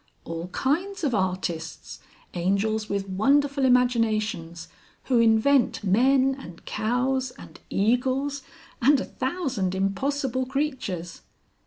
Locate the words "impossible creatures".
9.75-11.21